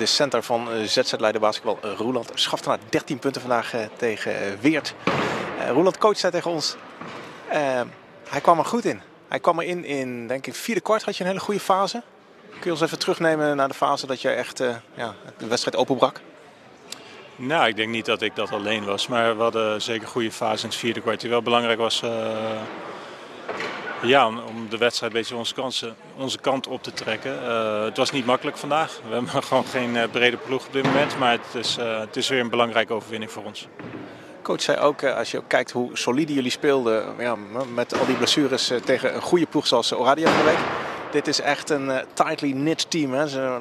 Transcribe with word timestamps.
De 0.00 0.06
center 0.06 0.42
van 0.42 0.68
ZZ 0.86 1.12
Leiden 1.18 1.40
Basketbal, 1.40 1.78
Roeland, 1.96 2.30
schafte 2.34 2.68
naar 2.68 2.78
13 2.88 3.18
punten 3.18 3.40
vandaag 3.40 3.74
tegen 3.96 4.60
Weert. 4.60 4.94
Roeland 5.72 5.98
coach 5.98 6.18
zei 6.18 6.32
tegen 6.32 6.50
ons, 6.50 6.76
hij 8.28 8.40
kwam 8.42 8.58
er 8.58 8.64
goed 8.64 8.84
in. 8.84 9.00
Hij 9.28 9.40
kwam 9.40 9.60
erin 9.60 9.84
in, 9.84 10.26
denk 10.26 10.46
ik, 10.46 10.54
vierde 10.54 10.80
kwart 10.80 11.02
had 11.02 11.16
je 11.16 11.22
een 11.22 11.28
hele 11.28 11.42
goede 11.42 11.60
fase. 11.60 12.02
Kun 12.50 12.60
je 12.62 12.70
ons 12.70 12.80
even 12.80 12.98
terugnemen 12.98 13.56
naar 13.56 13.68
de 13.68 13.74
fase 13.74 14.06
dat 14.06 14.20
je 14.20 14.28
echt 14.28 14.58
ja, 14.94 15.14
de 15.38 15.46
wedstrijd 15.46 15.76
openbrak? 15.76 16.20
Nou, 17.36 17.68
ik 17.68 17.76
denk 17.76 17.90
niet 17.90 18.06
dat 18.06 18.22
ik 18.22 18.36
dat 18.36 18.52
alleen 18.52 18.84
was. 18.84 19.06
Maar 19.06 19.36
we 19.36 19.42
hadden 19.42 19.82
zeker 19.82 20.08
goede 20.08 20.32
fase 20.32 20.62
in 20.62 20.68
het 20.68 20.78
vierde 20.78 21.00
kwart. 21.00 21.20
Die 21.20 21.30
wel 21.30 21.42
belangrijk 21.42 21.78
was 21.78 22.02
ja, 24.02 24.26
om 24.26 24.68
de 24.68 24.78
wedstrijd 24.78 25.12
een 25.12 25.18
beetje 25.18 25.36
onze, 25.36 25.54
kansen, 25.54 25.96
onze 26.16 26.38
kant 26.38 26.66
op 26.66 26.82
te 26.82 26.92
trekken. 26.92 27.38
Uh, 27.42 27.84
het 27.84 27.96
was 27.96 28.10
niet 28.10 28.26
makkelijk 28.26 28.56
vandaag. 28.56 29.00
We 29.08 29.14
hebben 29.14 29.30
gewoon 29.42 29.64
geen 29.64 29.94
uh, 29.94 30.02
brede 30.10 30.36
ploeg 30.36 30.66
op 30.66 30.72
dit 30.72 30.84
moment. 30.84 31.18
Maar 31.18 31.32
het 31.32 31.54
is, 31.54 31.76
het 31.80 32.16
is 32.16 32.28
weer 32.28 32.40
een 32.40 32.50
belangrijke 32.50 32.92
overwinning 32.92 33.30
voor 33.30 33.44
ons. 33.44 33.68
Coach 34.42 34.62
zei 34.62 34.78
ook, 34.78 35.04
als 35.04 35.30
je 35.30 35.38
ook 35.38 35.48
kijkt 35.48 35.70
hoe 35.70 35.90
solide 35.92 36.32
jullie 36.32 36.50
speelden 36.50 37.14
ja, 37.18 37.36
met 37.74 37.98
al 37.98 38.06
die 38.06 38.16
blessures 38.16 38.72
tegen 38.84 39.14
een 39.14 39.20
goede 39.20 39.46
ploeg 39.46 39.66
zoals 39.66 39.92
Oradia 39.92 40.30
van. 40.30 40.54
Dit 41.10 41.28
is 41.28 41.40
echt 41.40 41.70
een 41.70 41.90
tightly 42.12 42.52
knit 42.52 42.90
team. 42.90 43.12
Hè. 43.12 43.28
Ze 43.28 43.58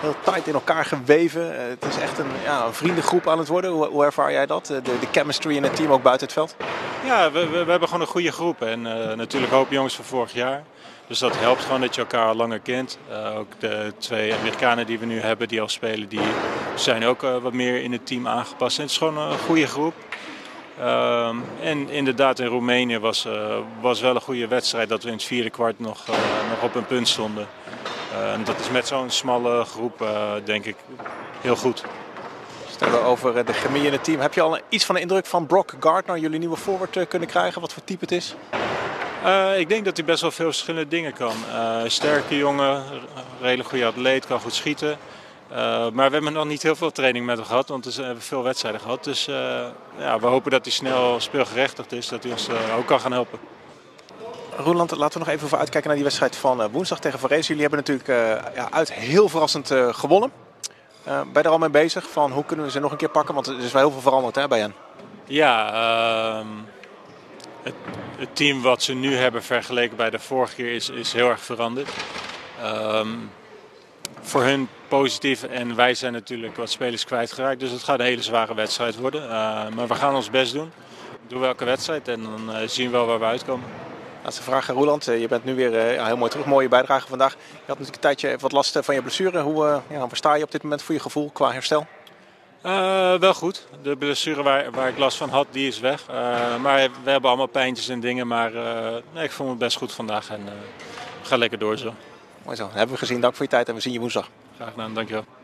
heel 0.00 0.14
tight 0.24 0.46
in 0.46 0.54
elkaar 0.54 0.84
geweven. 0.84 1.58
Eh, 1.58 1.68
het 1.68 1.84
is 1.84 1.96
echt 1.96 2.18
een, 2.18 2.30
ja, 2.44 2.72
vriendengroep 2.72 3.28
aan 3.28 3.38
het 3.38 3.48
worden. 3.48 3.70
Hoe, 3.70 3.86
hoe 3.86 4.04
ervaar 4.04 4.32
jij 4.32 4.46
dat? 4.46 4.66
De, 4.66 4.82
de, 4.82 4.96
chemistry 5.12 5.56
in 5.56 5.62
het 5.62 5.76
team 5.76 5.92
ook 5.92 6.02
buiten 6.02 6.26
het 6.26 6.34
veld? 6.34 6.56
Ja, 7.04 7.30
we, 7.32 7.48
we, 7.48 7.70
hebben 7.70 7.88
gewoon 7.88 8.00
een 8.00 8.12
goede 8.12 8.32
groep. 8.32 8.62
En 8.62 8.80
uh, 8.80 9.12
natuurlijk 9.12 9.52
hoop 9.52 9.70
jongens 9.70 9.94
van 9.94 10.04
vorig 10.04 10.32
jaar. 10.32 10.62
Dus 11.06 11.18
dat 11.18 11.38
helpt 11.38 11.62
gewoon 11.62 11.80
dat 11.80 11.94
je 11.94 12.00
elkaar 12.00 12.34
langer 12.34 12.58
kent. 12.58 12.98
Uh, 13.10 13.38
ook 13.38 13.60
de 13.60 13.92
twee 13.98 14.34
Amerikanen 14.34 14.86
die 14.86 14.98
we 14.98 15.06
nu 15.06 15.20
hebben 15.20 15.48
die 15.48 15.60
al 15.60 15.68
spelen, 15.68 16.08
die 16.08 16.20
zijn 16.74 17.04
ook 17.04 17.22
uh, 17.22 17.36
wat 17.36 17.52
meer 17.52 17.82
in 17.82 17.92
het 17.92 18.06
team 18.06 18.28
aangepast. 18.28 18.76
Het 18.76 18.90
is 18.90 18.96
gewoon 18.96 19.18
een 19.18 19.38
goede 19.38 19.66
groep. 19.66 19.94
Uh, 20.78 21.28
en 21.60 21.88
inderdaad, 21.88 22.38
in 22.38 22.46
Roemenië 22.46 22.98
was, 22.98 23.28
was 23.80 24.00
wel 24.00 24.14
een 24.14 24.20
goede 24.20 24.48
wedstrijd 24.48 24.88
dat 24.88 25.02
we 25.02 25.08
in 25.08 25.14
het 25.14 25.24
vierde 25.24 25.50
kwart 25.50 25.78
nog, 25.78 26.06
nog 26.48 26.62
op 26.62 26.74
een 26.74 26.86
punt 26.86 27.08
stonden. 27.08 27.46
En 28.34 28.44
dat 28.44 28.60
is 28.60 28.70
met 28.70 28.86
zo'n 28.86 29.10
smalle 29.10 29.64
groep, 29.64 30.06
denk 30.44 30.64
ik, 30.64 30.76
heel 31.40 31.56
goed. 31.56 31.84
Stellen 32.74 33.04
over 33.04 33.44
de 33.44 33.52
chemie 33.52 33.86
in 33.86 33.92
het 33.92 34.04
team. 34.04 34.20
Heb 34.20 34.34
je 34.34 34.40
al 34.40 34.58
iets 34.68 34.84
van 34.84 34.94
de 34.94 35.00
indruk 35.00 35.26
van 35.26 35.46
Brock 35.46 35.74
Gardner, 35.80 36.18
jullie 36.18 36.38
nieuwe 36.38 36.56
forward, 36.56 37.08
kunnen 37.08 37.28
krijgen? 37.28 37.60
Wat 37.60 37.72
voor 37.72 37.84
type 37.84 38.00
het 38.00 38.12
is? 38.12 38.34
Uh, 39.24 39.58
ik 39.58 39.68
denk 39.68 39.84
dat 39.84 39.96
hij 39.96 40.06
best 40.06 40.20
wel 40.20 40.30
veel 40.30 40.46
verschillende 40.46 40.88
dingen 40.88 41.12
kan. 41.12 41.32
Uh, 41.48 41.82
sterke 41.86 42.36
jongen, 42.36 42.82
redelijk 43.40 43.68
goede 43.68 43.86
atleet, 43.86 44.26
kan 44.26 44.40
goed 44.40 44.54
schieten. 44.54 44.98
Uh, 45.50 45.56
maar 45.90 46.06
we 46.06 46.12
hebben 46.12 46.32
nog 46.32 46.44
niet 46.44 46.62
heel 46.62 46.76
veel 46.76 46.92
training 46.92 47.26
met 47.26 47.36
hem 47.36 47.46
gehad, 47.46 47.68
want 47.68 47.94
we 47.94 48.02
hebben 48.02 48.22
veel 48.22 48.42
wedstrijden 48.42 48.80
gehad. 48.80 49.04
Dus 49.04 49.24
ja, 49.98 50.18
we 50.20 50.26
hopen 50.26 50.50
dat 50.50 50.64
hij 50.64 50.72
snel 50.72 51.20
speelgerechtigd 51.20 51.92
is, 51.92 52.08
dat 52.08 52.22
hij 52.22 52.32
ons 52.32 52.48
ook 52.78 52.86
kan 52.86 53.00
gaan 53.00 53.12
helpen. 53.12 53.38
Roeland, 54.56 54.90
laten 54.90 55.20
we 55.20 55.26
nog 55.26 55.34
even 55.34 55.48
voor 55.48 55.58
uitkijken 55.58 55.86
naar 55.86 55.96
die 55.96 56.06
wedstrijd 56.06 56.36
van 56.36 56.70
woensdag 56.70 57.00
tegen 57.00 57.18
Varese. 57.18 57.54
Jullie 57.54 57.62
hebben 57.62 57.78
natuurlijk 57.78 58.08
ja, 58.54 58.70
uit 58.70 58.92
heel 58.92 59.28
verrassend 59.28 59.74
gewonnen. 59.90 60.43
Ben 61.04 61.28
je 61.32 61.42
er 61.42 61.48
al 61.48 61.58
mee 61.58 61.70
bezig 61.70 62.10
van 62.10 62.32
hoe 62.32 62.44
kunnen 62.44 62.64
we 62.64 62.70
ze 62.70 62.80
nog 62.80 62.90
een 62.90 62.96
keer 62.96 63.08
pakken? 63.08 63.34
Want 63.34 63.46
er 63.46 63.58
is 63.58 63.72
wel 63.72 63.82
heel 63.82 63.90
veel 63.90 64.00
veranderd 64.00 64.34
hè, 64.34 64.48
bij 64.48 64.58
hen. 64.58 64.74
Ja, 65.24 65.72
ehm, 65.72 66.46
het, 67.62 67.74
het, 68.16 68.36
team 68.36 68.62
wat 68.62 68.82
ze 68.82 68.94
nu 68.94 69.16
hebben 69.16 69.42
vergeleken 69.42 69.96
bij 69.96 70.10
de 70.10 70.18
vorige 70.18 70.54
keer 70.54 70.72
is, 70.72 70.88
is 70.88 71.12
heel 71.12 71.28
erg 71.28 71.40
veranderd. 71.40 71.88
Um, 72.64 73.30
voor 74.20 74.42
hun 74.42 74.68
positief 74.88 75.42
en 75.42 75.74
wij 75.74 75.94
zijn 75.94 76.12
natuurlijk 76.12 76.56
wat 76.56 76.70
spelers 76.70 77.04
kwijtgeraakt. 77.04 77.60
Dus 77.60 77.70
het 77.70 77.82
gaat 77.82 77.98
een 77.98 78.04
hele 78.04 78.22
zware 78.22 78.54
wedstrijd 78.54 78.96
worden. 78.96 79.22
Uh, 79.22 79.28
maar 79.74 79.88
we 79.88 79.94
gaan 79.94 80.14
ons 80.14 80.30
best 80.30 80.52
doen. 80.52 80.72
Doen 81.26 81.40
welke 81.40 81.64
wedstrijd 81.64 82.08
en 82.08 82.22
dan 82.22 82.50
uh, 82.50 82.68
zien 82.68 82.86
we 82.86 82.96
wel 82.96 83.06
waar 83.06 83.18
we 83.18 83.24
uitkomen. 83.24 83.66
Laatste 84.24 84.42
vraag, 84.42 84.66
Roland. 84.66 85.04
Je 85.04 85.26
bent 85.28 85.44
nu 85.44 85.54
weer 85.54 85.96
uh, 85.96 86.06
heel 86.06 86.16
mooi 86.16 86.30
terug. 86.30 86.46
Mooie 86.46 86.68
bijdrage 86.68 87.08
vandaag. 87.08 87.32
Je 87.32 87.38
had 87.48 87.66
natuurlijk 87.66 87.94
een 87.94 88.00
tijdje 88.00 88.36
wat 88.38 88.52
last 88.52 88.78
van 88.82 88.94
je 88.94 89.00
blessure. 89.00 89.40
Hoe 89.40 89.80
ja, 89.88 90.08
sta 90.12 90.34
je 90.34 90.44
op 90.44 90.50
dit 90.50 90.62
moment 90.62 90.82
voor 90.82 90.94
je 90.94 91.00
gevoel 91.00 91.30
qua 91.32 91.52
herstel? 91.52 91.86
Uh, 92.66 93.14
wel 93.14 93.34
goed. 93.34 93.66
De 93.82 93.96
blessure 93.96 94.42
waar, 94.42 94.70
waar 94.70 94.88
ik 94.88 94.98
last 94.98 95.16
van 95.16 95.28
had, 95.28 95.46
die 95.50 95.68
is 95.68 95.80
weg. 95.80 96.06
Uh, 96.10 96.16
maar 96.56 96.88
we 97.04 97.10
hebben 97.10 97.28
allemaal 97.28 97.46
pijntjes 97.46 97.88
en 97.88 98.00
dingen. 98.00 98.26
Maar 98.26 98.54
uh, 98.54 98.88
nee, 99.12 99.24
ik 99.24 99.30
voel 99.30 99.46
me 99.46 99.54
best 99.54 99.76
goed 99.76 99.92
vandaag 99.92 100.30
en 100.30 100.48
ga 101.22 101.36
lekker 101.36 101.58
door 101.58 101.78
zo. 101.78 101.94
Mooi 102.44 102.56
zo. 102.56 102.68
Hebben 102.72 102.94
we 102.94 103.00
gezien. 103.00 103.20
Dank 103.20 103.34
voor 103.34 103.44
je 103.44 103.50
tijd 103.50 103.68
en 103.68 103.74
we 103.74 103.80
zien 103.80 103.92
je 103.92 103.98
woensdag. 103.98 104.28
Graag 104.56 104.70
gedaan, 104.70 104.94
dankjewel. 104.94 105.24